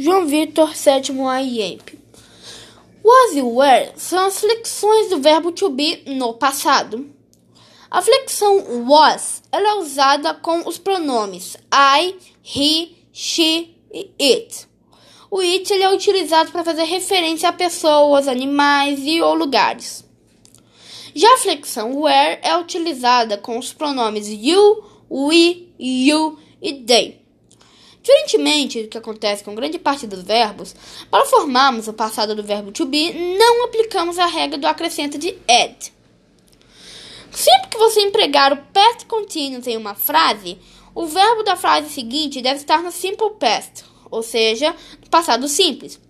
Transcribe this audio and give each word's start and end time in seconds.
João 0.00 0.28
Vitor, 0.28 0.76
sétimo 0.76 1.28
IEP. 1.28 1.98
Was 3.02 3.34
e 3.34 3.42
were 3.42 3.90
são 3.96 4.26
as 4.26 4.38
flexões 4.38 5.10
do 5.10 5.18
verbo 5.18 5.50
to 5.50 5.70
be 5.70 6.04
no 6.06 6.34
passado. 6.34 7.10
A 7.90 8.00
flexão 8.00 8.86
was 8.88 9.42
ela 9.50 9.70
é 9.70 9.74
usada 9.74 10.34
com 10.34 10.68
os 10.68 10.78
pronomes 10.78 11.56
I, 11.72 12.14
he, 12.44 12.96
she 13.12 13.74
e 13.92 14.12
it. 14.20 14.68
O 15.28 15.40
it 15.40 15.72
ele 15.72 15.82
é 15.82 15.92
utilizado 15.92 16.52
para 16.52 16.62
fazer 16.62 16.84
referência 16.84 17.48
a 17.48 17.52
pessoas, 17.52 18.28
animais 18.28 19.00
e 19.02 19.20
ou 19.20 19.34
lugares. 19.34 20.04
Já 21.12 21.34
a 21.34 21.38
flexão 21.38 21.98
were 21.98 22.38
é 22.40 22.56
utilizada 22.56 23.36
com 23.36 23.58
os 23.58 23.72
pronomes 23.72 24.28
you, 24.28 24.84
we, 25.10 25.66
you 25.76 26.38
e 26.62 26.84
they. 26.84 27.27
Diferentemente 28.02 28.82
do 28.82 28.88
que 28.88 28.98
acontece 28.98 29.44
com 29.44 29.54
grande 29.54 29.78
parte 29.78 30.06
dos 30.06 30.22
verbos, 30.22 30.74
para 31.10 31.26
formarmos 31.26 31.88
o 31.88 31.92
passado 31.92 32.34
do 32.34 32.42
verbo 32.42 32.72
to 32.72 32.86
be, 32.86 33.12
não 33.36 33.64
aplicamos 33.64 34.18
a 34.18 34.26
regra 34.26 34.56
do 34.56 34.66
acrescento 34.66 35.18
de 35.18 35.36
add. 35.48 35.92
Sempre 37.30 37.68
que 37.70 37.78
você 37.78 38.00
empregar 38.00 38.52
o 38.52 38.56
past 38.72 39.06
continuous 39.06 39.66
em 39.66 39.76
uma 39.76 39.94
frase, 39.94 40.58
o 40.94 41.06
verbo 41.06 41.42
da 41.42 41.56
frase 41.56 41.90
seguinte 41.90 42.40
deve 42.40 42.56
estar 42.56 42.82
no 42.82 42.90
simple 42.90 43.30
past, 43.38 43.84
ou 44.10 44.22
seja, 44.22 44.74
no 45.02 45.10
passado 45.10 45.46
simples, 45.46 46.00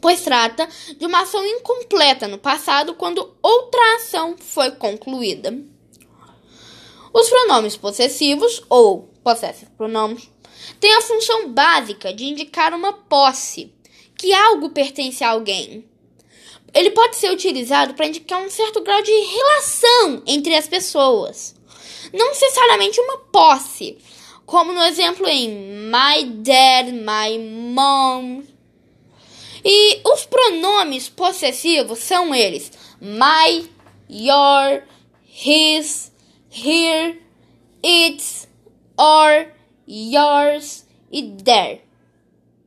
pois 0.00 0.22
trata 0.22 0.68
de 0.96 1.04
uma 1.04 1.22
ação 1.22 1.44
incompleta 1.44 2.28
no 2.28 2.38
passado 2.38 2.94
quando 2.94 3.34
outra 3.42 3.96
ação 3.96 4.36
foi 4.38 4.70
concluída. 4.70 5.58
Os 7.12 7.28
pronomes 7.28 7.76
possessivos 7.76 8.62
ou 8.68 9.10
possessive 9.24 9.70
pronouns 9.76 10.30
tem 10.80 10.94
a 10.96 11.00
função 11.00 11.50
básica 11.52 12.12
de 12.12 12.24
indicar 12.24 12.74
uma 12.74 12.92
posse, 12.92 13.72
que 14.16 14.32
algo 14.32 14.70
pertence 14.70 15.22
a 15.22 15.30
alguém. 15.30 15.84
Ele 16.74 16.90
pode 16.90 17.16
ser 17.16 17.30
utilizado 17.30 17.94
para 17.94 18.06
indicar 18.06 18.40
um 18.40 18.50
certo 18.50 18.82
grau 18.82 19.00
de 19.02 19.10
relação 19.10 20.22
entre 20.26 20.54
as 20.54 20.68
pessoas, 20.68 21.54
não 22.12 22.28
necessariamente 22.28 23.00
uma 23.00 23.18
posse, 23.18 23.98
como 24.44 24.72
no 24.72 24.82
exemplo 24.82 25.26
em 25.28 25.48
my 25.50 26.24
dad, 26.24 26.90
my 26.92 27.38
mom. 27.38 28.42
E 29.64 30.00
os 30.08 30.24
pronomes 30.24 31.08
possessivos 31.08 31.98
são 31.98 32.34
eles: 32.34 32.72
my, 33.00 33.68
your, 34.08 34.82
his, 35.26 36.10
her, 36.50 37.18
its, 37.82 38.48
or 38.96 39.57
yours 39.88 40.84
is 41.10 41.42
there. 41.44 41.80